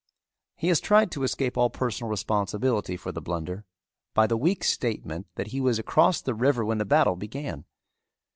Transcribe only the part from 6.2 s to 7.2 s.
the river when the battle